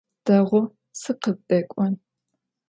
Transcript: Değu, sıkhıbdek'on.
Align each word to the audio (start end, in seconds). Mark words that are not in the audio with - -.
Değu, 0.27 0.75
sıkhıbdek'on. 0.91 1.93